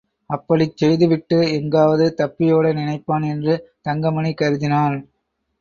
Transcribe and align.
அப்படிச் 0.29 0.77
செய்துவிட்டு 0.77 1.37
எங்காவது 1.51 2.15
தப்பியோட 2.17 2.73
நினைப்பான், 2.73 3.27
என்று 3.27 3.55
தங்கமணி 3.81 4.33
கருதினான். 4.33 4.97